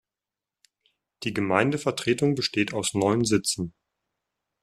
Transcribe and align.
Die 1.21 1.31
Gemeindevertretung 1.31 2.33
besteht 2.33 2.73
aus 2.73 2.95
neun 2.95 3.23
Sitzen. 3.23 3.75